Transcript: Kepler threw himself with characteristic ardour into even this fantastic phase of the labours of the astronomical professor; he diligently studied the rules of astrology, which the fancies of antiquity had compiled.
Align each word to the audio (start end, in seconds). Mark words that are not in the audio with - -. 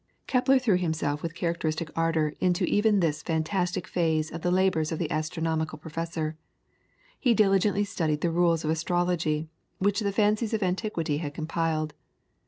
Kepler 0.25 0.57
threw 0.57 0.77
himself 0.79 1.21
with 1.21 1.35
characteristic 1.35 1.91
ardour 1.95 2.33
into 2.39 2.65
even 2.65 3.01
this 3.01 3.21
fantastic 3.21 3.85
phase 3.85 4.31
of 4.31 4.41
the 4.41 4.49
labours 4.49 4.91
of 4.91 4.97
the 4.97 5.11
astronomical 5.11 5.77
professor; 5.77 6.35
he 7.19 7.35
diligently 7.35 7.83
studied 7.83 8.21
the 8.21 8.31
rules 8.31 8.63
of 8.65 8.71
astrology, 8.71 9.47
which 9.77 9.99
the 9.99 10.11
fancies 10.11 10.55
of 10.55 10.63
antiquity 10.63 11.17
had 11.19 11.35
compiled. 11.35 11.93